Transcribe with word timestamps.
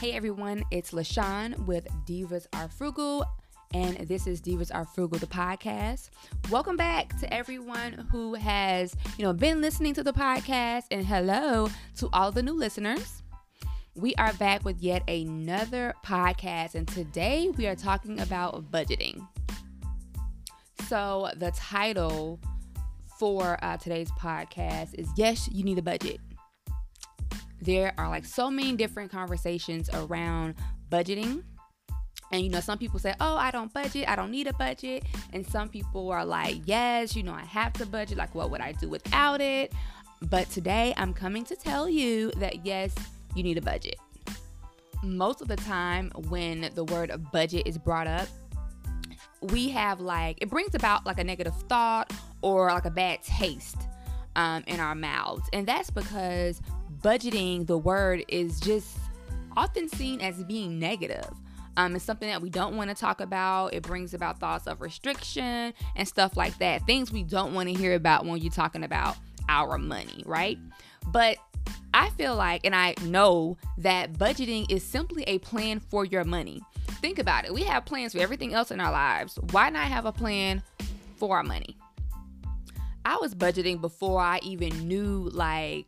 Hey 0.00 0.12
everyone, 0.12 0.64
it's 0.70 0.92
LaShawn 0.92 1.66
with 1.66 1.86
Divas 2.06 2.46
Are 2.54 2.70
Frugal, 2.70 3.22
and 3.74 3.98
this 4.08 4.26
is 4.26 4.40
Divas 4.40 4.74
Are 4.74 4.86
Frugal, 4.86 5.18
the 5.18 5.26
podcast. 5.26 6.08
Welcome 6.48 6.78
back 6.78 7.20
to 7.20 7.30
everyone 7.30 8.08
who 8.10 8.32
has, 8.32 8.96
you 9.18 9.26
know, 9.26 9.34
been 9.34 9.60
listening 9.60 9.92
to 9.92 10.02
the 10.02 10.14
podcast, 10.14 10.84
and 10.90 11.04
hello 11.04 11.68
to 11.96 12.08
all 12.14 12.32
the 12.32 12.42
new 12.42 12.54
listeners. 12.54 13.22
We 13.94 14.14
are 14.14 14.32
back 14.32 14.64
with 14.64 14.80
yet 14.80 15.06
another 15.06 15.92
podcast, 16.02 16.76
and 16.76 16.88
today 16.88 17.50
we 17.58 17.66
are 17.66 17.76
talking 17.76 18.20
about 18.20 18.70
budgeting. 18.70 19.28
So, 20.88 21.28
the 21.36 21.50
title 21.50 22.40
for 23.18 23.62
uh, 23.62 23.76
today's 23.76 24.10
podcast 24.12 24.94
is 24.94 25.08
Yes, 25.18 25.46
You 25.52 25.62
Need 25.62 25.76
a 25.76 25.82
Budget 25.82 26.20
there 27.60 27.94
are 27.98 28.08
like 28.08 28.24
so 28.24 28.50
many 28.50 28.74
different 28.76 29.10
conversations 29.10 29.90
around 29.92 30.54
budgeting. 30.90 31.42
And 32.32 32.42
you 32.42 32.48
know, 32.48 32.60
some 32.60 32.78
people 32.78 32.98
say, 32.98 33.14
Oh, 33.20 33.36
I 33.36 33.50
don't 33.50 33.72
budget, 33.72 34.08
I 34.08 34.16
don't 34.16 34.30
need 34.30 34.46
a 34.46 34.52
budget. 34.54 35.04
And 35.32 35.46
some 35.46 35.68
people 35.68 36.10
are 36.10 36.24
like, 36.24 36.62
Yes, 36.64 37.16
you 37.16 37.22
know, 37.22 37.32
I 37.32 37.44
have 37.44 37.72
to 37.74 37.86
budget. 37.86 38.16
Like, 38.18 38.34
what 38.34 38.50
would 38.50 38.60
I 38.60 38.72
do 38.72 38.88
without 38.88 39.40
it? 39.40 39.72
But 40.22 40.50
today 40.50 40.92
I'm 40.96 41.14
coming 41.14 41.44
to 41.44 41.56
tell 41.56 41.88
you 41.88 42.30
that 42.32 42.64
yes, 42.66 42.94
you 43.34 43.42
need 43.42 43.58
a 43.58 43.62
budget. 43.62 43.96
Most 45.02 45.40
of 45.40 45.48
the 45.48 45.56
time, 45.56 46.10
when 46.28 46.70
the 46.74 46.84
word 46.84 47.10
budget 47.32 47.66
is 47.66 47.78
brought 47.78 48.06
up, 48.06 48.28
we 49.40 49.70
have 49.70 50.00
like, 50.00 50.36
it 50.42 50.50
brings 50.50 50.74
about 50.74 51.06
like 51.06 51.18
a 51.18 51.24
negative 51.24 51.54
thought 51.68 52.12
or 52.42 52.66
like 52.66 52.84
a 52.84 52.90
bad 52.90 53.22
taste 53.22 53.78
um, 54.36 54.62
in 54.66 54.78
our 54.78 54.94
mouths. 54.94 55.48
And 55.54 55.66
that's 55.66 55.90
because 55.90 56.60
budgeting, 57.02 57.66
the 57.66 57.78
word 57.78 58.24
is 58.28 58.60
just 58.60 58.98
often 59.56 59.88
seen 59.88 60.20
as 60.20 60.42
being 60.44 60.78
negative. 60.78 61.28
Um, 61.76 61.94
it's 61.96 62.04
something 62.04 62.28
that 62.28 62.42
we 62.42 62.50
don't 62.50 62.76
want 62.76 62.90
to 62.90 62.96
talk 62.96 63.20
about. 63.20 63.74
It 63.74 63.82
brings 63.82 64.12
about 64.12 64.38
thoughts 64.38 64.66
of 64.66 64.80
restriction 64.80 65.72
and 65.96 66.08
stuff 66.08 66.36
like 66.36 66.58
that. 66.58 66.84
Things 66.86 67.12
we 67.12 67.22
don't 67.22 67.54
want 67.54 67.68
to 67.68 67.74
hear 67.74 67.94
about 67.94 68.26
when 68.26 68.40
you're 68.40 68.52
talking 68.52 68.84
about 68.84 69.16
our 69.48 69.78
money, 69.78 70.22
right? 70.26 70.58
But 71.06 71.38
I 71.94 72.10
feel 72.10 72.36
like, 72.36 72.64
and 72.64 72.74
I 72.74 72.94
know 73.02 73.56
that 73.78 74.12
budgeting 74.14 74.70
is 74.70 74.84
simply 74.84 75.24
a 75.24 75.38
plan 75.38 75.80
for 75.80 76.04
your 76.04 76.24
money. 76.24 76.60
Think 77.00 77.18
about 77.18 77.44
it. 77.44 77.54
We 77.54 77.62
have 77.62 77.86
plans 77.86 78.12
for 78.12 78.18
everything 78.18 78.52
else 78.52 78.70
in 78.70 78.80
our 78.80 78.92
lives. 78.92 79.38
Why 79.50 79.70
not 79.70 79.88
have 79.88 80.06
a 80.06 80.12
plan 80.12 80.62
for 81.16 81.36
our 81.36 81.42
money? 81.42 81.76
I 83.04 83.16
was 83.16 83.34
budgeting 83.34 83.80
before 83.80 84.20
I 84.20 84.40
even 84.42 84.86
knew 84.86 85.30
like 85.32 85.86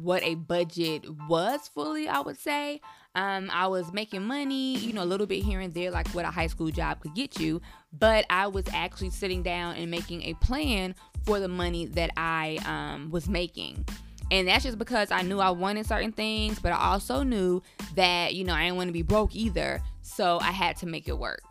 what 0.00 0.22
a 0.22 0.34
budget 0.34 1.04
was 1.28 1.68
fully, 1.68 2.08
I 2.08 2.20
would 2.20 2.38
say. 2.38 2.80
Um, 3.14 3.50
I 3.52 3.66
was 3.66 3.92
making 3.92 4.22
money, 4.22 4.78
you 4.78 4.92
know, 4.92 5.02
a 5.02 5.04
little 5.04 5.26
bit 5.26 5.42
here 5.42 5.60
and 5.60 5.74
there, 5.74 5.90
like 5.90 6.08
what 6.08 6.24
a 6.24 6.30
high 6.30 6.46
school 6.46 6.70
job 6.70 7.00
could 7.00 7.14
get 7.14 7.38
you. 7.38 7.60
But 7.92 8.24
I 8.30 8.46
was 8.46 8.64
actually 8.72 9.10
sitting 9.10 9.42
down 9.42 9.76
and 9.76 9.90
making 9.90 10.22
a 10.22 10.34
plan 10.34 10.94
for 11.24 11.38
the 11.38 11.48
money 11.48 11.86
that 11.86 12.10
I 12.16 12.58
um, 12.64 13.10
was 13.10 13.28
making. 13.28 13.84
And 14.30 14.48
that's 14.48 14.64
just 14.64 14.78
because 14.78 15.10
I 15.10 15.20
knew 15.20 15.40
I 15.40 15.50
wanted 15.50 15.86
certain 15.86 16.12
things, 16.12 16.58
but 16.58 16.72
I 16.72 16.92
also 16.92 17.22
knew 17.22 17.62
that, 17.96 18.34
you 18.34 18.44
know, 18.44 18.54
I 18.54 18.64
didn't 18.64 18.76
want 18.76 18.88
to 18.88 18.92
be 18.92 19.02
broke 19.02 19.36
either. 19.36 19.82
So 20.00 20.38
I 20.40 20.52
had 20.52 20.78
to 20.78 20.86
make 20.86 21.06
it 21.06 21.18
work. 21.18 21.42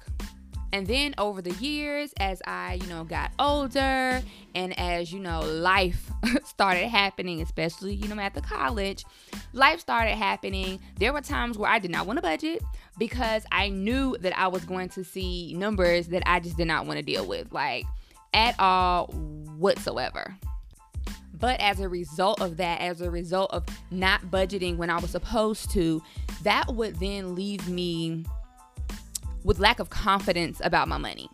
And 0.73 0.87
then 0.87 1.13
over 1.17 1.41
the 1.41 1.51
years, 1.55 2.13
as 2.17 2.41
I, 2.47 2.75
you 2.81 2.87
know, 2.87 3.03
got 3.03 3.31
older 3.37 4.21
and 4.55 4.79
as, 4.79 5.11
you 5.11 5.19
know, 5.19 5.41
life 5.41 6.09
started 6.45 6.87
happening, 6.87 7.41
especially, 7.41 7.95
you 7.95 8.07
know, 8.07 8.21
at 8.21 8.33
the 8.33 8.41
college, 8.41 9.03
life 9.51 9.81
started 9.81 10.15
happening. 10.15 10.79
There 10.97 11.11
were 11.11 11.21
times 11.21 11.57
where 11.57 11.69
I 11.69 11.79
did 11.79 11.91
not 11.91 12.07
want 12.07 12.17
to 12.17 12.21
budget 12.21 12.63
because 12.97 13.45
I 13.51 13.67
knew 13.69 14.15
that 14.21 14.37
I 14.37 14.47
was 14.47 14.63
going 14.63 14.89
to 14.89 15.03
see 15.03 15.53
numbers 15.57 16.07
that 16.07 16.23
I 16.25 16.39
just 16.39 16.55
did 16.55 16.67
not 16.67 16.85
want 16.85 16.97
to 16.97 17.03
deal 17.03 17.25
with, 17.25 17.51
like 17.51 17.85
at 18.33 18.57
all 18.57 19.07
whatsoever. 19.57 20.37
But 21.33 21.59
as 21.59 21.79
a 21.79 21.89
result 21.89 22.39
of 22.39 22.57
that, 22.57 22.79
as 22.81 23.01
a 23.01 23.09
result 23.09 23.51
of 23.51 23.65
not 23.89 24.21
budgeting 24.27 24.77
when 24.77 24.89
I 24.89 24.99
was 24.99 25.09
supposed 25.09 25.71
to, 25.71 26.01
that 26.43 26.73
would 26.73 26.99
then 26.99 27.35
leave 27.35 27.67
me 27.67 28.25
with 29.43 29.59
lack 29.59 29.79
of 29.79 29.89
confidence 29.89 30.61
about 30.63 30.87
my 30.87 30.97
money. 30.97 31.29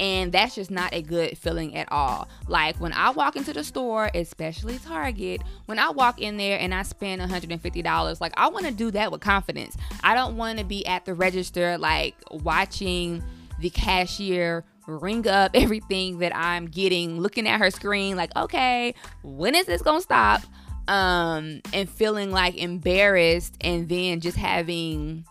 And 0.00 0.30
that's 0.30 0.54
just 0.54 0.70
not 0.70 0.94
a 0.94 1.02
good 1.02 1.36
feeling 1.36 1.74
at 1.74 1.90
all. 1.90 2.28
Like 2.46 2.76
when 2.76 2.92
I 2.92 3.10
walk 3.10 3.34
into 3.34 3.52
the 3.52 3.64
store, 3.64 4.10
especially 4.14 4.78
Target, 4.78 5.42
when 5.66 5.78
I 5.78 5.90
walk 5.90 6.20
in 6.20 6.36
there 6.36 6.58
and 6.58 6.72
I 6.72 6.84
spend 6.84 7.20
$150, 7.20 8.20
like 8.20 8.32
I 8.36 8.48
want 8.48 8.66
to 8.66 8.72
do 8.72 8.92
that 8.92 9.10
with 9.10 9.20
confidence. 9.20 9.76
I 10.04 10.14
don't 10.14 10.36
want 10.36 10.58
to 10.60 10.64
be 10.64 10.86
at 10.86 11.04
the 11.04 11.14
register 11.14 11.76
like 11.78 12.14
watching 12.30 13.24
the 13.60 13.70
cashier 13.70 14.64
ring 14.86 15.26
up 15.26 15.50
everything 15.54 16.18
that 16.20 16.34
I'm 16.34 16.66
getting, 16.66 17.20
looking 17.20 17.48
at 17.48 17.58
her 17.58 17.70
screen 17.70 18.16
like, 18.16 18.34
"Okay, 18.36 18.94
when 19.22 19.54
is 19.54 19.66
this 19.66 19.82
to 19.82 20.00
stop?" 20.00 20.42
um 20.86 21.60
and 21.74 21.88
feeling 21.88 22.30
like 22.30 22.56
embarrassed 22.56 23.54
and 23.60 23.90
then 23.90 24.20
just 24.20 24.38
having 24.38 25.22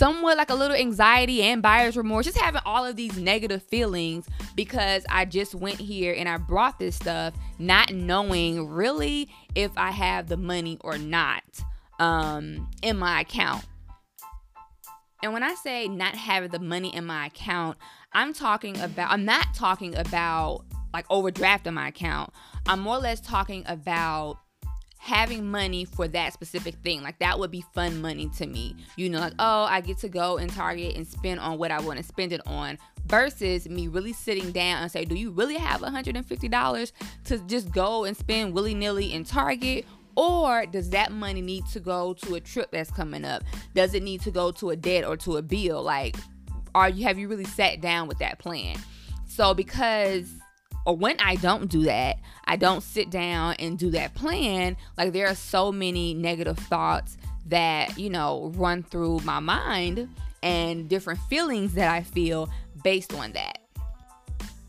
somewhat 0.00 0.38
like 0.38 0.48
a 0.48 0.54
little 0.54 0.78
anxiety 0.78 1.42
and 1.42 1.60
buyer's 1.60 1.94
remorse, 1.94 2.24
just 2.24 2.38
having 2.38 2.62
all 2.64 2.86
of 2.86 2.96
these 2.96 3.18
negative 3.18 3.62
feelings 3.62 4.26
because 4.54 5.04
I 5.10 5.26
just 5.26 5.54
went 5.54 5.78
here 5.78 6.14
and 6.16 6.26
I 6.26 6.38
brought 6.38 6.78
this 6.78 6.96
stuff 6.96 7.34
not 7.58 7.92
knowing 7.92 8.66
really 8.66 9.28
if 9.54 9.70
I 9.76 9.90
have 9.90 10.28
the 10.28 10.38
money 10.38 10.78
or 10.80 10.96
not 10.96 11.42
um, 11.98 12.70
in 12.80 12.96
my 12.96 13.20
account. 13.20 13.66
And 15.22 15.34
when 15.34 15.42
I 15.42 15.54
say 15.54 15.86
not 15.86 16.14
having 16.14 16.50
the 16.50 16.60
money 16.60 16.94
in 16.94 17.04
my 17.04 17.26
account, 17.26 17.76
I'm 18.14 18.32
talking 18.32 18.80
about, 18.80 19.10
I'm 19.10 19.26
not 19.26 19.52
talking 19.54 19.94
about 19.96 20.64
like 20.94 21.06
overdrafting 21.08 21.74
my 21.74 21.88
account. 21.88 22.32
I'm 22.66 22.80
more 22.80 22.96
or 22.96 23.00
less 23.00 23.20
talking 23.20 23.64
about 23.66 24.38
having 25.02 25.50
money 25.50 25.86
for 25.86 26.06
that 26.06 26.30
specific 26.30 26.74
thing. 26.84 27.02
Like 27.02 27.18
that 27.20 27.38
would 27.38 27.50
be 27.50 27.64
fun 27.72 28.02
money 28.02 28.28
to 28.36 28.46
me. 28.46 28.76
You 28.96 29.08
know, 29.08 29.18
like, 29.18 29.32
oh, 29.38 29.64
I 29.64 29.80
get 29.80 29.96
to 29.98 30.10
go 30.10 30.36
in 30.36 30.48
Target 30.48 30.94
and 30.94 31.06
spend 31.06 31.40
on 31.40 31.56
what 31.56 31.70
I 31.70 31.80
want 31.80 31.96
to 31.96 32.04
spend 32.04 32.34
it 32.34 32.42
on 32.46 32.76
versus 33.06 33.66
me 33.66 33.88
really 33.88 34.12
sitting 34.12 34.52
down 34.52 34.82
and 34.82 34.92
say, 34.92 35.06
do 35.06 35.14
you 35.14 35.30
really 35.30 35.56
have 35.56 35.80
$150 35.80 36.92
to 37.24 37.38
just 37.46 37.72
go 37.72 38.04
and 38.04 38.14
spend 38.14 38.52
willy 38.52 38.74
nilly 38.74 39.14
in 39.14 39.24
Target? 39.24 39.86
Or 40.16 40.66
does 40.66 40.90
that 40.90 41.12
money 41.12 41.40
need 41.40 41.64
to 41.72 41.80
go 41.80 42.12
to 42.12 42.34
a 42.34 42.40
trip 42.40 42.70
that's 42.70 42.90
coming 42.90 43.24
up? 43.24 43.42
Does 43.74 43.94
it 43.94 44.02
need 44.02 44.20
to 44.22 44.30
go 44.30 44.52
to 44.52 44.68
a 44.68 44.76
debt 44.76 45.04
or 45.04 45.16
to 45.16 45.38
a 45.38 45.42
bill? 45.42 45.82
Like, 45.82 46.16
are 46.74 46.90
you 46.90 47.04
have 47.04 47.18
you 47.18 47.26
really 47.26 47.44
sat 47.46 47.80
down 47.80 48.06
with 48.06 48.18
that 48.18 48.38
plan? 48.38 48.76
So 49.26 49.54
because 49.54 50.30
or 50.86 50.96
when 50.96 51.18
I 51.20 51.36
don't 51.36 51.68
do 51.68 51.82
that, 51.82 52.18
I 52.44 52.56
don't 52.56 52.82
sit 52.82 53.10
down 53.10 53.54
and 53.58 53.78
do 53.78 53.90
that 53.90 54.14
plan, 54.14 54.76
like 54.96 55.12
there 55.12 55.26
are 55.26 55.34
so 55.34 55.70
many 55.70 56.14
negative 56.14 56.58
thoughts 56.58 57.16
that, 57.46 57.98
you 57.98 58.10
know, 58.10 58.52
run 58.54 58.82
through 58.82 59.20
my 59.20 59.40
mind 59.40 60.08
and 60.42 60.88
different 60.88 61.20
feelings 61.20 61.74
that 61.74 61.90
I 61.90 62.02
feel 62.02 62.50
based 62.82 63.12
on 63.14 63.32
that. 63.32 63.58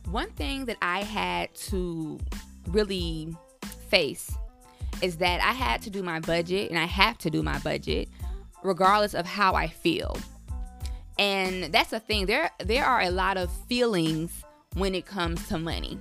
One 0.10 0.30
thing 0.32 0.66
that 0.66 0.78
I 0.82 1.04
had 1.04 1.54
to 1.56 2.20
really 2.68 3.34
face 3.90 4.32
is 5.02 5.18
that 5.18 5.42
I 5.42 5.54
had 5.54 5.82
to 5.84 5.90
do 5.90 6.04
my 6.04 6.20
budget 6.20 6.70
and 6.70 6.78
I 6.78 6.86
have 6.86 7.18
to 7.20 7.30
do 7.30 7.42
my 7.42 7.58
budget 7.60 8.10
regardless 8.64 9.14
of 9.14 9.26
how 9.26 9.54
I 9.54 9.68
feel. 9.68 10.18
And 11.18 11.74
that's 11.74 11.92
the 11.92 12.00
thing. 12.00 12.26
There 12.26 12.50
there 12.60 12.86
are 12.86 13.02
a 13.02 13.10
lot 13.10 13.38
of 13.38 13.52
feelings 13.68 14.44
when 14.76 14.96
it 14.96 15.06
comes 15.06 15.48
to 15.50 15.58
money. 15.58 16.00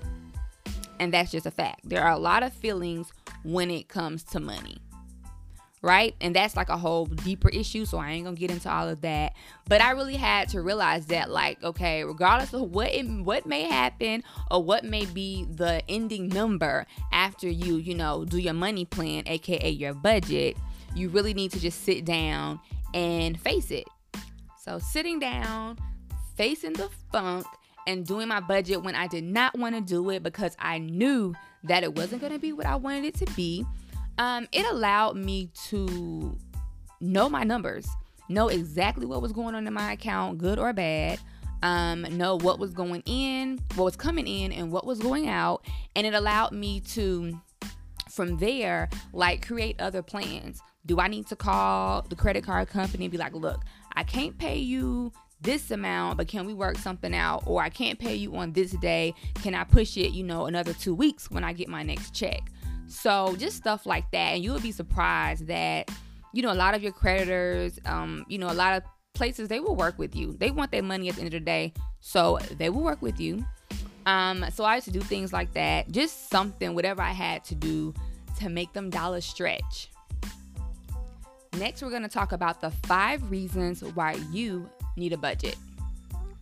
And 0.99 1.13
that's 1.13 1.31
just 1.31 1.47
a 1.47 1.51
fact. 1.51 1.81
There 1.89 2.03
are 2.03 2.13
a 2.13 2.19
lot 2.19 2.43
of 2.43 2.53
feelings 2.53 3.13
when 3.43 3.71
it 3.71 3.89
comes 3.89 4.23
to 4.25 4.41
money. 4.41 4.79
Right? 5.83 6.15
And 6.21 6.37
that's 6.37 6.57
like 6.57 6.69
a 6.69 6.77
whole 6.77 7.07
deeper 7.07 7.49
issue. 7.49 7.87
So 7.87 7.97
I 7.97 8.11
ain't 8.11 8.27
gonna 8.27 8.37
get 8.37 8.51
into 8.51 8.71
all 8.71 8.87
of 8.87 9.01
that. 9.01 9.33
But 9.67 9.81
I 9.81 9.93
really 9.93 10.17
had 10.17 10.51
to 10.51 10.61
realize 10.61 11.07
that, 11.07 11.31
like, 11.31 11.63
okay, 11.65 12.05
regardless 12.05 12.53
of 12.53 12.71
what 12.71 12.93
it, 12.93 13.09
what 13.09 13.47
may 13.47 13.63
happen 13.63 14.23
or 14.51 14.63
what 14.63 14.85
may 14.85 15.07
be 15.07 15.47
the 15.47 15.83
ending 15.89 16.29
number 16.29 16.87
after 17.13 17.49
you, 17.49 17.77
you 17.77 17.95
know, 17.95 18.27
do 18.27 18.37
your 18.37 18.53
money 18.53 18.85
plan, 18.85 19.23
aka 19.27 19.71
your 19.71 19.95
budget, 19.95 20.59
you 20.95 21.09
really 21.09 21.33
need 21.33 21.51
to 21.53 21.61
just 21.61 21.83
sit 21.83 22.05
down 22.05 22.61
and 22.93 23.41
face 23.41 23.71
it. 23.71 23.89
So 24.63 24.79
sitting 24.79 25.19
down, 25.19 25.79
facing 26.37 26.75
the 26.75 26.91
funk, 27.11 27.47
and 27.87 28.07
doing 28.07 28.29
my 28.29 28.41
budget 28.41 28.83
when 28.83 28.95
I 28.95 29.07
did 29.07 29.25
not 29.25 29.59
want 29.59 29.75
to 29.75 29.81
do 29.81 30.11
it 30.11 30.23
because 30.23 30.57
I 30.59 30.79
knew 30.79 31.35
that 31.65 31.83
it 31.83 31.95
wasn't 31.95 32.21
going 32.21 32.33
to 32.33 32.39
be 32.39 32.53
what 32.53 32.67
I 32.67 32.77
wanted 32.77 33.05
it 33.05 33.15
to 33.27 33.27
be, 33.35 33.65
um, 34.19 34.49
it 34.53 34.67
allowed 34.67 35.17
me 35.17 35.51
to 35.69 36.37
know 37.01 37.29
my 37.29 37.43
numbers, 37.43 37.89
know 38.29 38.49
exactly 38.49 39.07
what 39.07 39.23
was 39.23 39.33
going 39.33 39.55
on 39.55 39.67
in 39.67 39.73
my 39.73 39.93
account, 39.93 40.39
good 40.39 40.59
or 40.59 40.73
bad. 40.73 41.19
Um, 41.63 42.03
know 42.17 42.39
what 42.39 42.59
was 42.59 42.73
going 42.73 43.03
in, 43.05 43.61
what 43.75 43.85
was 43.85 43.97
coming 43.97 44.27
in, 44.27 44.51
and 44.51 44.73
what 44.73 44.87
was 44.87 44.99
going 44.99 45.29
out. 45.29 45.67
And 45.95 46.07
it 46.07 46.15
allowed 46.15 46.53
me 46.53 46.81
to 46.81 47.39
from 48.11 48.39
there, 48.39 48.89
like 49.13 49.47
create 49.47 49.81
other 49.81 50.03
plans. 50.03 50.63
Do 50.87 50.99
I 51.01 51.09
need 51.09 51.27
to 51.29 51.37
call 51.37 52.03
the 52.03 52.17
credit 52.17 52.45
card 52.45 52.69
company 52.69 53.05
and 53.05 53.13
be 53.13 53.19
like, 53.19 53.35
look, 53.35 53.63
I 53.95 54.05
can't 54.05 54.37
pay 54.39 54.59
you 54.59 55.13
this 55.43 55.71
amount, 55.71 56.19
but 56.19 56.29
can 56.29 56.47
we 56.47 56.55
work 56.55 56.77
something 56.77 57.15
out? 57.15 57.45
Or 57.47 57.63
I 57.63 57.69
can't 57.69 57.99
pay 57.99 58.15
you 58.15 58.37
on 58.37 58.53
this 58.53 58.73
day. 58.73 59.15
Can 59.37 59.55
I 59.55 59.65
push 59.65 59.97
it, 59.97 60.13
you 60.13 60.23
know, 60.23 60.47
another 60.47 60.73
two 60.73 60.95
weeks 60.95 61.31
when 61.31 61.45
I 61.45 61.53
get 61.53 61.69
my 61.69 61.83
next 61.83 62.15
check? 62.15 62.41
So 62.89 63.37
just 63.37 63.57
stuff 63.57 63.87
like 63.87 64.11
that. 64.11 64.35
And 64.35 64.45
you 64.45 64.53
would 64.53 64.63
be 64.63 64.73
surprised 64.73 65.47
that, 65.47 65.91
you 66.33 66.43
know, 66.43 66.53
a 66.53 66.55
lot 66.55 66.75
of 66.75 66.83
your 66.83 66.93
creditors, 66.93 67.79
um, 67.87 68.25
you 68.29 68.39
know, 68.39 68.51
a 68.51 68.55
lot 68.55 68.77
of 68.77 68.83
places 69.15 69.49
they 69.49 69.61
will 69.61 69.77
work 69.77 69.99
with 69.99 70.15
you. 70.15 70.37
They 70.39 70.51
want 70.51 70.73
their 70.73 70.83
money 70.83 71.09
at 71.09 71.15
the 71.15 71.23
end 71.23 71.29
of 71.29 71.33
the 71.33 71.41
day. 71.41 71.73
So 72.01 72.39
they 72.59 72.71
will 72.71 72.83
work 72.83 73.01
with 73.01 73.21
you. 73.21 73.45
Um, 74.07 74.45
so 74.53 74.65
I 74.65 74.77
used 74.77 74.87
to 74.87 74.93
do 74.93 75.01
things 75.01 75.33
like 75.33 75.53
that. 75.55 75.91
Just 75.91 76.31
something, 76.31 76.75
whatever 76.75 77.03
I 77.03 77.13
had 77.13 77.45
to 77.45 77.55
do 77.55 77.95
to 78.39 78.49
make 78.49 78.73
them 78.73 78.91
dollar 78.91 79.21
stretch. 79.21 79.91
Next, 81.59 81.83
we're 81.83 81.91
going 81.91 82.03
to 82.03 82.09
talk 82.09 82.33
about 82.33 82.61
the 82.61 82.71
five 82.71 83.31
reasons 83.31 83.83
why 83.83 84.17
you 84.33 84.69
need 85.01 85.13
a 85.13 85.19
budget. 85.19 85.57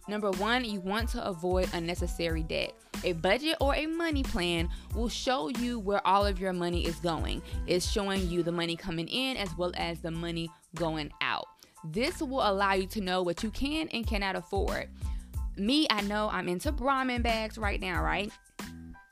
Number 0.08 0.30
one, 0.32 0.64
you 0.64 0.80
want 0.80 1.08
to 1.10 1.24
avoid 1.24 1.68
unnecessary 1.72 2.42
debt. 2.42 2.74
A 3.04 3.12
budget 3.12 3.56
or 3.60 3.74
a 3.74 3.86
money 3.86 4.22
plan 4.22 4.68
will 4.94 5.08
show 5.08 5.48
you 5.48 5.78
where 5.78 6.04
all 6.06 6.26
of 6.26 6.40
your 6.40 6.52
money 6.52 6.84
is 6.86 6.96
going. 6.96 7.42
It's 7.66 7.90
showing 7.90 8.28
you 8.28 8.42
the 8.42 8.52
money 8.52 8.74
coming 8.74 9.08
in 9.08 9.36
as 9.36 9.56
well 9.56 9.72
as 9.76 10.00
the 10.00 10.10
money 10.10 10.50
going 10.74 11.10
out. 11.20 11.46
This 11.84 12.20
will 12.20 12.46
allow 12.46 12.72
you 12.72 12.86
to 12.88 13.00
know 13.00 13.22
what 13.22 13.42
you 13.42 13.50
can 13.50 13.88
and 13.88 14.06
cannot 14.06 14.34
afford. 14.34 14.88
Me, 15.56 15.86
I 15.90 16.00
know 16.02 16.28
I'm 16.32 16.48
into 16.48 16.72
Brahmin 16.72 17.22
bags 17.22 17.58
right 17.58 17.80
now, 17.80 18.02
right? 18.02 18.32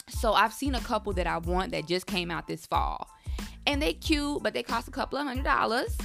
So 0.08 0.32
I've 0.32 0.52
seen 0.52 0.74
a 0.74 0.80
couple 0.80 1.12
that 1.14 1.26
I 1.26 1.38
want 1.38 1.72
that 1.72 1.86
just 1.86 2.06
came 2.06 2.30
out 2.30 2.48
this 2.48 2.66
fall 2.66 3.08
and 3.66 3.82
they 3.82 3.92
cute, 3.92 4.42
but 4.42 4.54
they 4.54 4.62
cost 4.62 4.88
a 4.88 4.92
couple 4.92 5.18
of 5.18 5.26
hundred 5.26 5.44
dollars. 5.44 5.96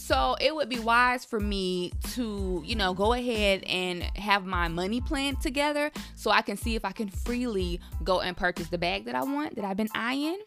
So 0.00 0.34
it 0.40 0.54
would 0.54 0.68
be 0.68 0.78
wise 0.78 1.24
for 1.24 1.38
me 1.38 1.92
to, 2.14 2.62
you 2.64 2.74
know, 2.74 2.94
go 2.94 3.12
ahead 3.12 3.62
and 3.64 4.02
have 4.16 4.44
my 4.44 4.66
money 4.66 5.00
plan 5.00 5.36
together 5.36 5.92
so 6.16 6.30
I 6.30 6.42
can 6.42 6.56
see 6.56 6.74
if 6.74 6.84
I 6.84 6.90
can 6.90 7.08
freely 7.08 7.80
go 8.02 8.20
and 8.20 8.36
purchase 8.36 8.68
the 8.68 8.78
bag 8.78 9.04
that 9.04 9.14
I 9.14 9.22
want 9.22 9.54
that 9.56 9.64
I've 9.64 9.76
been 9.76 9.90
eyeing. 9.94 10.40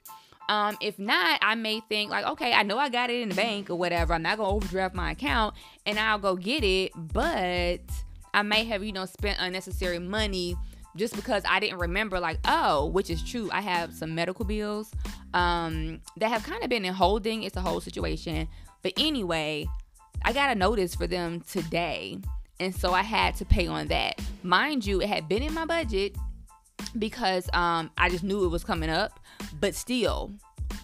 Um, 0.50 0.76
if 0.82 1.00
not, 1.00 1.40
I 1.42 1.56
may 1.56 1.82
think 1.88 2.12
like, 2.12 2.26
okay, 2.26 2.52
I 2.52 2.64
know 2.64 2.78
I 2.78 2.90
got 2.90 3.10
it 3.10 3.22
in 3.22 3.30
the 3.30 3.36
bank 3.36 3.70
or 3.70 3.76
whatever. 3.76 4.14
I'm 4.14 4.24
not 4.24 4.38
gonna 4.38 4.50
overdraft 4.50 4.96
my 4.96 5.12
account 5.12 5.56
and 5.86 5.98
I'll 5.98 6.20
go 6.20 6.36
get 6.36 6.64
it, 6.64 6.92
but 6.96 7.80
I 8.34 8.42
may 8.42 8.66
have, 8.66 8.84
you 8.84 8.92
know, 8.92 9.06
spent 9.06 9.38
unnecessary 9.40 10.00
money 10.00 10.58
just 10.98 11.16
because 11.16 11.44
I 11.48 11.60
didn't 11.60 11.80
remember, 11.80 12.20
like, 12.20 12.40
oh, 12.46 12.88
which 12.88 13.10
is 13.10 13.24
true. 13.24 13.50
I 13.54 13.62
have 13.62 13.94
some 13.94 14.14
medical 14.14 14.46
bills 14.46 14.92
um, 15.34 16.02
that 16.18 16.30
have 16.30 16.44
kind 16.44 16.64
of 16.64 16.70
been 16.70 16.86
in 16.86 16.94
holding. 16.94 17.44
It's 17.44 17.56
a 17.56 17.62
whole 17.62 17.80
situation. 17.80 18.48
But 18.84 18.94
anyway, 18.98 19.66
I 20.24 20.34
got 20.34 20.52
a 20.52 20.56
notice 20.56 20.94
for 20.94 21.08
them 21.08 21.42
today. 21.42 22.20
And 22.60 22.76
so 22.76 22.94
I 22.94 23.02
had 23.02 23.36
to 23.38 23.46
pay 23.46 23.68
on 23.68 23.88
that. 23.88 24.22
Mind 24.44 24.86
you, 24.86 25.02
it 25.02 25.10
had 25.10 25.28
been 25.28 25.42
in 25.42 25.54
my 25.54 25.66
budget 25.66 26.16
because 27.00 27.50
um, 27.54 27.90
I 27.98 28.10
just 28.10 28.24
knew 28.24 28.46
it 28.46 28.50
was 28.50 28.64
coming 28.64 28.90
up. 28.90 29.20
But 29.60 29.74
still, 29.76 30.32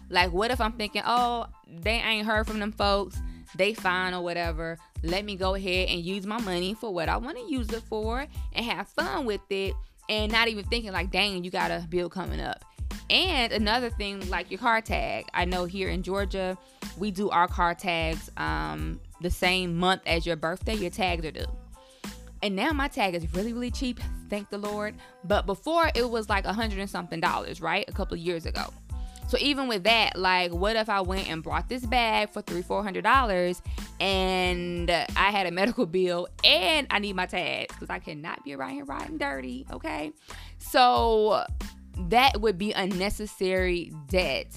like, 0.10 0.31
what 0.31 0.51
if 0.51 0.60
I'm 0.60 0.74
thinking, 0.74 1.04
oh, 1.06 1.46
they 1.68 1.92
ain't 1.92 2.25
heard 2.25 2.48
from 2.48 2.60
them 2.60 2.72
folks? 2.72 3.18
They 3.56 3.74
fine 3.74 4.13
or 4.13 4.22
whatever. 4.22 4.78
Let 5.04 5.25
me 5.25 5.36
go 5.36 5.56
ahead 5.56 5.90
and 5.90 6.00
use 6.02 6.25
my 6.25 6.40
money 6.40 6.74
for 6.74 6.94
what 6.94 7.10
I 7.10 7.18
want 7.18 7.38
to 7.38 7.52
use 7.52 7.69
it 7.69 7.84
for 7.84 8.25
and 8.54 8.66
have 8.66 8.88
fun 8.90 9.25
with 9.25 9.42
it 9.50 9.74
and 10.07 10.31
not 10.31 10.48
even 10.48 10.66
thinking 10.66 10.92
like, 10.92 11.12
dang, 11.12 11.44
you 11.44 11.52
got 11.52 11.72
a 11.72 11.86
bill 11.90 12.10
coming 12.10 12.40
up. 12.40 12.66
And 13.09 13.51
another 13.51 13.89
thing, 13.89 14.29
like 14.29 14.51
your 14.51 14.59
car 14.59 14.81
tag. 14.81 15.27
I 15.33 15.45
know 15.45 15.65
here 15.65 15.89
in 15.89 16.03
Georgia, 16.03 16.57
we 16.97 17.11
do 17.11 17.29
our 17.29 17.47
car 17.47 17.73
tags 17.73 18.29
um, 18.38 19.00
the 19.21 19.31
same 19.31 19.77
month 19.77 20.01
as 20.06 20.25
your 20.25 20.35
birthday. 20.35 20.75
Your 20.75 20.91
tags 20.91 21.25
are 21.25 21.31
due. 21.31 21.45
And 22.41 22.56
now 22.56 22.71
my 22.71 22.88
tag 22.88 23.15
is 23.15 23.33
really, 23.33 23.51
really 23.51 23.71
cheap, 23.71 24.00
thank 24.29 24.50
the 24.50 24.57
Lord. 24.57 24.95
But 25.25 25.45
before 25.45 25.89
it 25.94 26.09
was 26.09 26.29
like 26.29 26.45
a 26.45 26.53
hundred 26.53 26.79
and 26.79 26.89
something 26.89 27.19
dollars, 27.19 27.61
right? 27.61 27.83
A 27.88 27.91
couple 27.91 28.15
of 28.15 28.21
years 28.21 28.45
ago. 28.45 28.71
So 29.27 29.38
even 29.39 29.67
with 29.67 29.83
that, 29.83 30.17
like, 30.17 30.51
what 30.51 30.75
if 30.75 30.89
I 30.89 31.01
went 31.01 31.29
and 31.29 31.44
brought 31.44 31.69
this 31.69 31.85
bag 31.85 32.31
for 32.31 32.41
three, 32.41 32.63
four 32.63 32.81
hundred 32.81 33.03
dollars, 33.03 33.61
and 34.00 34.89
I 34.89 35.31
had 35.31 35.45
a 35.45 35.51
medical 35.51 35.85
bill 35.85 36.27
and 36.44 36.88
I 36.89 37.00
need 37.00 37.15
my 37.15 37.25
tags 37.25 37.75
because 37.75 37.89
I 37.89 38.00
cannot 38.00 38.44
be 38.44 38.56
around 38.56 38.71
here 38.71 38.85
riding 38.85 39.17
dirty. 39.17 39.67
Okay, 39.71 40.13
so 40.57 41.44
that 42.07 42.40
would 42.40 42.57
be 42.57 42.72
unnecessary 42.72 43.92
debt 44.07 44.48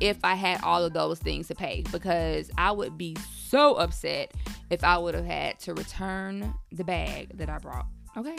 if 0.00 0.18
I 0.24 0.34
had 0.34 0.62
all 0.62 0.84
of 0.84 0.92
those 0.92 1.18
things 1.18 1.48
to 1.48 1.54
pay 1.54 1.84
because 1.92 2.50
I 2.56 2.72
would 2.72 2.96
be 2.96 3.16
so 3.48 3.74
upset 3.74 4.32
if 4.70 4.82
I 4.84 4.98
would 4.98 5.14
have 5.14 5.24
had 5.24 5.58
to 5.60 5.74
return 5.74 6.54
the 6.70 6.84
bag 6.84 7.36
that 7.38 7.48
I 7.48 7.58
brought. 7.58 7.86
Okay. 8.16 8.36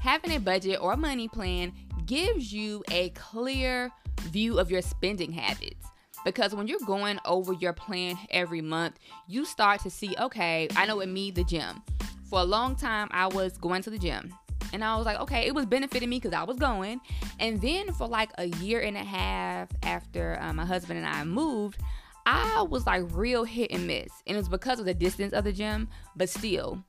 Having 0.00 0.32
a 0.32 0.40
budget 0.40 0.78
or 0.80 0.96
money 0.96 1.28
plan 1.28 1.72
gives 2.06 2.52
you 2.52 2.82
a 2.90 3.10
clear 3.10 3.90
view 4.22 4.58
of 4.58 4.70
your 4.70 4.82
spending 4.82 5.32
habits. 5.32 5.86
Because 6.24 6.54
when 6.54 6.66
you're 6.66 6.80
going 6.86 7.18
over 7.24 7.52
your 7.54 7.72
plan 7.72 8.18
every 8.30 8.60
month, 8.60 8.98
you 9.26 9.44
start 9.44 9.80
to 9.82 9.90
see, 9.90 10.14
okay, 10.18 10.68
I 10.76 10.86
know 10.86 10.98
with 10.98 11.08
me, 11.08 11.30
the 11.30 11.44
gym. 11.44 11.82
For 12.28 12.40
a 12.40 12.44
long 12.44 12.76
time, 12.76 13.08
I 13.10 13.26
was 13.26 13.56
going 13.56 13.82
to 13.82 13.90
the 13.90 13.98
gym. 13.98 14.34
And 14.72 14.84
I 14.84 14.96
was 14.96 15.06
like, 15.06 15.18
okay, 15.20 15.46
it 15.46 15.54
was 15.54 15.66
benefiting 15.66 16.08
me 16.08 16.18
because 16.18 16.32
I 16.32 16.44
was 16.44 16.56
going. 16.56 17.00
And 17.38 17.60
then 17.60 17.92
for 17.92 18.06
like 18.06 18.30
a 18.38 18.46
year 18.46 18.80
and 18.80 18.96
a 18.96 19.04
half 19.04 19.68
after 19.82 20.38
uh, 20.40 20.52
my 20.52 20.64
husband 20.64 20.98
and 20.98 21.08
I 21.08 21.24
moved, 21.24 21.80
I 22.26 22.62
was 22.62 22.86
like 22.86 23.04
real 23.10 23.44
hit 23.44 23.70
and 23.70 23.86
miss. 23.86 24.10
And 24.26 24.36
it 24.36 24.38
was 24.38 24.48
because 24.48 24.78
of 24.78 24.86
the 24.86 24.94
distance 24.94 25.32
of 25.32 25.44
the 25.44 25.52
gym, 25.52 25.88
but 26.16 26.28
still, 26.28 26.84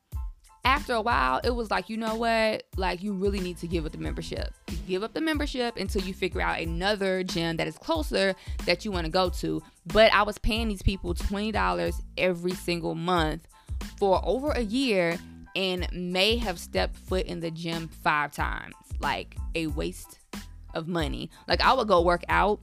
after 0.64 0.94
a 0.94 1.02
while, 1.02 1.42
it 1.44 1.50
was 1.50 1.72
like, 1.72 1.90
you 1.90 1.98
know 1.98 2.16
what? 2.16 2.64
Like, 2.78 3.02
you 3.02 3.14
really 3.14 3.40
need 3.40 3.58
to 3.58 3.68
give 3.68 3.86
up 3.86 3.94
the 3.94 3.98
membership. 3.98 4.54
Give 4.88 5.02
up 5.02 5.14
the 5.14 5.22
membership 5.22 5.78
until 5.78 6.04
you 6.04 6.14
figure 6.14 6.42
out 6.42 6.60
another 6.60 7.24
gym 7.24 7.58
that 7.58 7.68
is 7.68 7.78
closer 7.78 8.36
that 8.66 8.86
you 8.86 8.92
want 8.92 9.06
to 9.06 9.12
go 9.12 9.30
to. 9.30 9.64
But 9.88 10.14
I 10.14 10.22
was 10.22 10.38
paying 10.38 10.68
these 10.68 10.84
people 10.84 11.16
$20 11.16 11.94
every 12.18 12.52
single 12.52 12.94
month 12.94 13.48
for 13.98 14.22
over 14.24 14.52
a 14.52 14.62
year 14.62 15.18
and 15.56 15.88
may 15.92 16.38
have 16.38 16.60
stepped 16.60 16.96
foot 16.96 17.26
in 17.26 17.40
the 17.40 17.52
gym 17.52 17.88
five 17.88 18.32
times. 18.32 18.76
Like, 19.00 19.36
a 19.56 19.68
waste 19.68 20.20
of 20.74 20.88
money. 20.88 21.30
Like, 21.48 21.62
I 21.62 21.74
would 21.74 21.88
go 21.88 22.02
work 22.02 22.24
out 22.30 22.60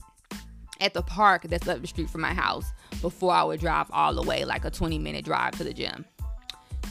at 0.80 0.94
the 0.94 1.02
park 1.02 1.42
that's 1.42 1.66
up 1.68 1.80
the 1.80 1.86
street 1.86 2.08
from 2.08 2.20
my 2.20 2.34
house 2.34 2.72
before 3.00 3.32
I 3.32 3.42
would 3.42 3.60
drive 3.60 3.88
all 3.92 4.14
the 4.14 4.22
way, 4.22 4.44
like 4.44 4.64
a 4.64 4.70
20 4.70 4.98
minute 4.98 5.24
drive 5.24 5.56
to 5.58 5.64
the 5.64 5.72
gym. 5.72 6.04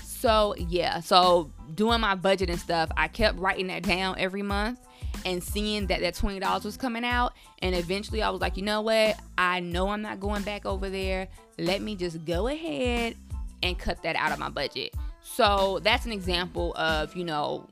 So, 0.04 0.56
yeah, 0.58 1.00
so 1.00 1.52
doing 1.76 2.02
my 2.02 2.16
budget 2.16 2.50
and 2.50 2.60
stuff, 2.60 2.90
I 2.98 3.08
kept 3.08 3.40
writing 3.40 3.68
that 3.68 3.84
down 3.84 4.16
every 4.18 4.42
month 4.42 4.80
and 5.26 5.44
seeing 5.44 5.88
that 5.88 6.02
that 6.02 6.16
$20 6.16 6.66
was 6.66 6.78
coming 6.78 7.06
out. 7.06 7.34
And 7.62 7.76
eventually 7.76 8.22
I 8.22 8.30
was 8.30 8.42
like, 8.42 8.58
you 8.58 8.64
know 8.64 8.82
what? 8.82 9.20
I 9.38 9.60
know 9.60 9.90
I'm 9.90 10.02
not 10.02 10.20
going 10.20 10.42
back 10.42 10.66
over 10.66 10.90
there. 10.90 11.28
Let 11.58 11.82
me 11.82 11.96
just 11.96 12.26
go 12.26 12.48
ahead 12.48 13.16
and 13.62 13.78
cut 13.78 14.02
that 14.04 14.16
out 14.16 14.32
of 14.32 14.40
my 14.40 14.50
budget. 14.50 14.94
So, 15.36 15.80
that's 15.84 16.06
an 16.06 16.12
example 16.12 16.74
of, 16.76 17.16
you 17.16 17.24
know, 17.24 17.68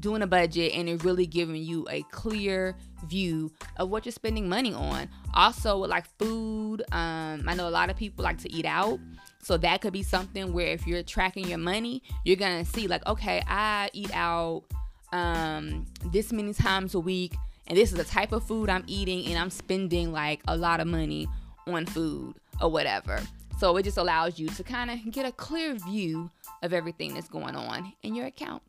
doing 0.00 0.22
a 0.22 0.26
budget 0.26 0.72
and 0.74 0.88
it 0.88 1.04
really 1.04 1.26
giving 1.26 1.62
you 1.62 1.86
a 1.90 2.02
clear 2.10 2.76
view 3.06 3.52
of 3.76 3.90
what 3.90 4.06
you're 4.06 4.12
spending 4.12 4.48
money 4.48 4.72
on. 4.72 5.08
Also, 5.34 5.76
like 5.76 6.06
food, 6.18 6.82
um, 6.92 7.44
I 7.46 7.54
know 7.54 7.68
a 7.68 7.70
lot 7.70 7.90
of 7.90 7.96
people 7.96 8.24
like 8.24 8.38
to 8.38 8.52
eat 8.52 8.64
out. 8.64 8.98
So 9.42 9.56
that 9.58 9.80
could 9.80 9.92
be 9.92 10.02
something 10.02 10.52
where 10.52 10.68
if 10.68 10.86
you're 10.86 11.02
tracking 11.02 11.48
your 11.48 11.58
money, 11.58 12.02
you're 12.24 12.36
gonna 12.36 12.64
see 12.64 12.86
like, 12.86 13.06
okay, 13.06 13.42
I 13.46 13.90
eat 13.92 14.10
out 14.14 14.64
um, 15.12 15.86
this 16.06 16.32
many 16.32 16.52
times 16.52 16.94
a 16.94 17.00
week, 17.00 17.34
and 17.66 17.76
this 17.76 17.90
is 17.90 17.96
the 17.96 18.04
type 18.04 18.32
of 18.32 18.44
food 18.44 18.68
I'm 18.68 18.84
eating, 18.86 19.26
and 19.26 19.38
I'm 19.38 19.50
spending 19.50 20.12
like 20.12 20.40
a 20.48 20.56
lot 20.56 20.80
of 20.80 20.86
money 20.86 21.28
on 21.66 21.86
food 21.86 22.34
or 22.60 22.70
whatever. 22.70 23.20
So 23.58 23.76
it 23.76 23.82
just 23.82 23.98
allows 23.98 24.38
you 24.38 24.48
to 24.48 24.62
kind 24.62 24.90
of 24.90 25.10
get 25.10 25.26
a 25.26 25.32
clear 25.32 25.74
view 25.74 26.30
of 26.62 26.72
everything 26.72 27.14
that's 27.14 27.28
going 27.28 27.56
on 27.56 27.92
in 28.02 28.14
your 28.14 28.26
account. 28.26 28.62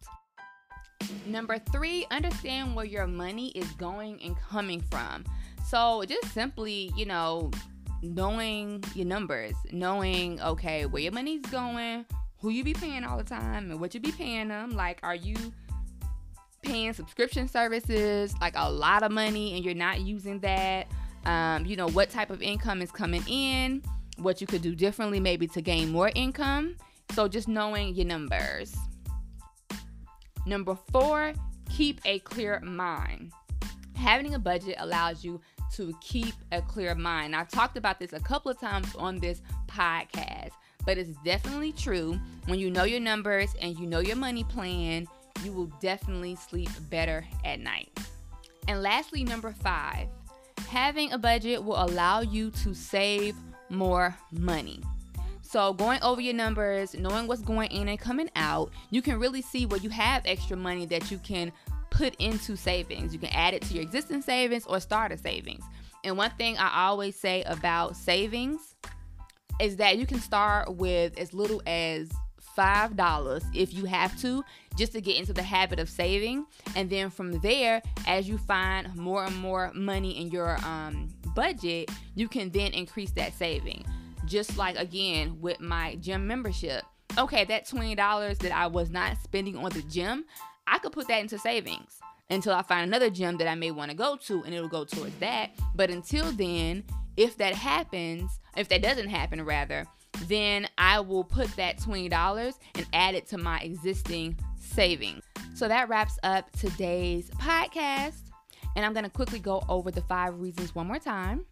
Number 1.26 1.60
three, 1.60 2.08
understand 2.12 2.76
where 2.76 2.86
your 2.86 3.08
money 3.08 3.50
is 3.50 3.70
going 3.74 4.22
and 4.24 4.36
coming 4.38 4.82
from. 4.82 5.26
So 5.68 6.04
just 6.06 6.34
simply, 6.34 6.92
you 6.96 7.06
know, 7.06 7.52
knowing 8.02 8.84
your 8.96 9.06
numbers, 9.06 9.54
knowing, 9.72 10.42
okay, 10.42 10.86
where 10.86 11.02
your 11.02 11.12
money's 11.12 11.42
going, 11.44 12.06
who 12.40 12.50
you 12.50 12.64
be 12.64 12.74
paying 12.74 13.04
all 13.04 13.18
the 13.18 13.24
time, 13.24 13.70
and 13.70 13.80
what 13.80 13.94
you 13.94 14.00
be 14.00 14.12
paying 14.12 14.48
them. 14.48 14.72
Like, 14.72 15.00
are 15.04 15.16
you 15.16 15.36
paying 16.64 16.94
subscription 16.94 17.48
services, 17.48 18.34
like 18.42 18.54
a 18.56 18.72
lot 18.72 19.04
of 19.04 19.12
money, 19.12 19.56
and 19.56 19.64
you're 19.64 19.76
not 19.76 20.02
using 20.02 20.40
that? 20.40 20.88
Um, 21.26 21.66
you 21.66 21.76
know, 21.76 21.90
what 21.90 22.10
type 22.10 22.30
of 22.30 22.42
income 22.42 22.82
is 22.82 22.92
coming 22.92 23.24
in, 23.28 23.84
what 24.20 24.42
you 24.42 24.48
could 24.48 24.62
do 24.62 24.76
differently, 24.76 25.20
maybe 25.20 25.48
to 25.48 25.62
gain 25.62 25.92
more 25.92 26.12
income. 26.16 26.76
So, 27.14 27.28
just 27.28 27.48
knowing 27.48 27.96
your 27.96 28.06
numbers. 28.06 28.76
Number 30.46 30.78
four, 30.92 31.34
keep 31.70 32.00
a 32.06 32.20
clear 32.20 32.60
mind. 32.62 33.32
Having 33.96 34.36
a 34.36 34.40
budget 34.40 34.76
allows 34.80 35.24
you 35.24 35.42
to 35.74 35.94
keep 36.02 36.34
a 36.52 36.62
clear 36.62 36.96
mind. 36.96 37.36
I've 37.36 37.50
talked 37.50 37.78
about 37.78 38.00
this 38.00 38.14
a 38.14 38.20
couple 38.20 38.52
of 38.52 38.60
times 38.60 38.96
on 38.96 39.20
this 39.20 39.42
podcast, 39.68 40.52
but 40.86 40.98
it's 40.98 41.16
definitely 41.24 41.72
true. 41.72 42.20
When 42.46 42.60
you 42.60 42.72
know 42.72 42.84
your 42.84 43.00
numbers 43.00 43.56
and 43.62 43.78
you 43.78 43.86
know 43.86 44.00
your 44.00 44.16
money 44.16 44.44
plan, 44.44 45.08
you 45.44 45.52
will 45.52 45.72
definitely 45.80 46.36
sleep 46.36 46.70
better 46.90 47.26
at 47.46 47.60
night. 47.60 47.90
And 48.68 48.82
lastly, 48.82 49.24
number 49.24 49.52
five, 49.52 50.08
having 50.68 51.12
a 51.12 51.18
budget 51.18 51.64
will 51.64 51.82
allow 51.82 52.22
you 52.22 52.52
to 52.52 52.74
save 52.74 53.36
more 53.70 54.16
money. 54.32 54.82
So, 55.42 55.74
going 55.74 56.02
over 56.04 56.22
your 56.22 56.36
numbers, 56.36 56.94
knowing 56.94 57.26
what's 57.26 57.42
going 57.42 57.72
in 57.72 57.90
and 57.90 58.00
coming 58.00 58.30
out, 58.36 58.72
you 58.92 59.02
can 59.02 59.20
really 59.20 59.42
see 59.42 59.66
where 59.66 59.80
you 59.80 59.90
have 59.90 60.22
extra 60.26 60.56
money 60.56 60.86
that 60.86 61.10
you 61.10 61.18
can 61.18 61.52
put 61.90 62.14
into 62.20 62.56
savings. 62.56 63.14
You 63.14 63.20
can 63.20 63.30
add 63.30 63.56
it 63.56 63.64
to 63.64 63.74
your 63.74 63.82
existing 63.82 64.22
savings 64.22 64.66
or 64.68 64.80
start 64.80 65.12
a 65.12 65.18
savings. 65.18 65.64
And 66.04 66.18
one 66.18 66.32
thing 66.32 66.58
I 66.58 66.86
always 66.86 67.16
say 67.16 67.42
about 67.44 67.96
savings 67.96 68.76
is 69.60 69.78
that 69.78 69.98
you 69.98 70.06
can 70.06 70.20
start 70.20 70.76
with 70.76 71.18
as 71.18 71.34
little 71.34 71.62
as 71.66 72.10
$5 72.58 73.44
if 73.54 73.74
you 73.74 73.86
have 73.86 74.20
to, 74.22 74.44
just 74.78 74.92
to 74.94 75.02
get 75.02 75.18
into 75.18 75.34
the 75.34 75.44
habit 75.44 75.80
of 75.80 75.90
saving. 75.90 76.46
And 76.76 76.90
then 76.90 77.10
from 77.10 77.40
there, 77.40 77.82
as 78.08 78.28
you 78.28 78.38
find 78.38 78.96
more 78.96 79.26
and 79.26 79.36
more 79.36 79.72
money 79.74 80.20
in 80.20 80.30
your 80.30 80.58
um, 80.66 81.10
budget, 81.40 81.90
you 82.16 82.28
can 82.28 82.50
then 82.50 82.74
increase 82.74 83.12
that 83.12 83.34
saving. 83.34 83.86
Just 84.26 84.58
like 84.58 84.78
again 84.78 85.40
with 85.40 85.62
my 85.62 85.96
gym 85.96 86.28
membership. 86.28 86.84
Okay, 87.18 87.46
that 87.46 87.66
$20 87.66 88.38
that 88.40 88.52
I 88.52 88.68
was 88.68 88.90
not 88.90 89.16
spending 89.24 89.56
on 89.56 89.72
the 89.72 89.82
gym, 89.84 90.26
I 90.68 90.80
could 90.80 90.92
put 90.92 91.08
that 91.08 91.22
into 91.22 91.40
savings 91.40 91.98
until 92.30 92.54
I 92.54 92.62
find 92.62 92.86
another 92.86 93.10
gym 93.10 93.38
that 93.38 93.48
I 93.48 93.56
may 93.56 93.72
want 93.72 93.90
to 93.90 93.96
go 93.96 94.18
to 94.18 94.44
and 94.44 94.54
it'll 94.54 94.68
go 94.68 94.84
towards 94.84 95.16
that. 95.20 95.52
But 95.76 95.90
until 95.90 96.30
then, 96.34 96.84
if 97.16 97.38
that 97.38 97.56
happens, 97.56 98.38
if 98.58 98.68
that 98.68 98.82
doesn't 98.82 99.08
happen, 99.08 99.44
rather, 99.46 99.86
then 100.24 100.68
I 100.78 101.00
will 101.00 101.24
put 101.24 101.48
that 101.56 101.80
$20 101.80 102.54
and 102.76 102.86
add 102.92 103.16
it 103.16 103.28
to 103.28 103.38
my 103.38 103.60
existing 103.60 104.38
savings. 104.60 105.24
So 105.56 105.70
that 105.70 105.88
wraps 105.88 106.20
up 106.22 106.52
today's 106.52 107.30
podcast. 107.32 108.29
And 108.76 108.86
I'm 108.86 108.94
going 108.94 109.04
to 109.04 109.10
quickly 109.10 109.40
go 109.40 109.64
over 109.68 109.92
the 109.92 110.02
five 110.02 110.40
reasons 110.40 110.74
one 110.76 110.88
more 110.88 111.00
time. 111.00 111.46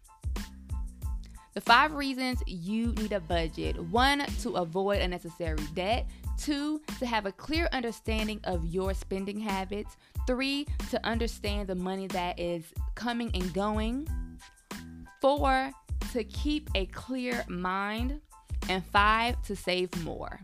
The 1.53 1.61
five 1.61 1.93
reasons 1.93 2.43
you 2.45 2.93
need 2.93 3.13
a 3.13 3.19
budget 3.19 3.79
one, 3.79 4.23
to 4.41 4.51
avoid 4.51 5.01
unnecessary 5.01 5.57
debt. 5.73 6.07
Two, 6.37 6.81
to 6.99 7.05
have 7.07 7.25
a 7.25 7.31
clear 7.31 7.67
understanding 7.71 8.39
of 8.43 8.63
your 8.65 8.93
spending 8.93 9.39
habits. 9.39 9.97
Three, 10.27 10.67
to 10.91 11.03
understand 11.03 11.67
the 11.67 11.73
money 11.73 12.05
that 12.07 12.39
is 12.39 12.63
coming 12.93 13.31
and 13.33 13.51
going. 13.55 14.07
Four, 15.19 15.71
to 16.11 16.23
keep 16.25 16.69
a 16.75 16.85
clear 16.85 17.43
mind 17.47 18.21
and 18.69 18.85
five, 18.85 19.41
to 19.43 19.55
save 19.55 19.89
more. 20.03 20.39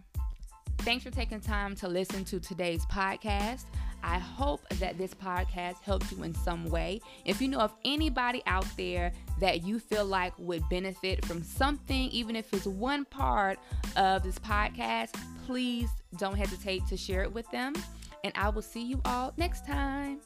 Thanks 0.80 1.04
for 1.04 1.12
taking 1.12 1.40
time 1.40 1.76
to 1.76 1.88
listen 1.88 2.26
to 2.26 2.40
today's 2.40 2.86
podcast. 2.88 3.66
I 4.04 4.20
hope 4.20 4.68
that 4.80 4.98
this 4.98 5.14
podcast 5.14 5.82
helped 5.82 6.12
you 6.12 6.24
in 6.24 6.36
some 6.36 6.70
way. 6.70 7.02
If 7.26 7.42
you 7.42 7.48
know 7.48 7.60
of 7.60 7.74
anybody 7.86 8.44
out 8.46 8.68
there 8.78 9.14
that 9.40 9.64
you 9.64 9.80
feel 9.80 10.06
like 10.06 10.34
would 10.38 10.68
benefit 10.70 11.26
from 11.26 11.42
something, 11.42 12.10
even 12.10 12.36
if 12.36 12.54
it's 12.54 12.68
one 12.68 13.06
part 13.06 13.60
of 13.96 14.24
this 14.24 14.38
podcast, 14.40 15.16
please 15.46 15.90
don't 16.18 16.36
hesitate 16.36 16.86
to 16.88 16.98
share 16.98 17.24
it 17.24 17.34
with 17.34 17.50
them. 17.52 17.74
And 18.24 18.34
I 18.36 18.50
will 18.50 18.62
see 18.62 18.84
you 18.84 19.02
all 19.06 19.34
next 19.38 19.66
time. 19.66 20.20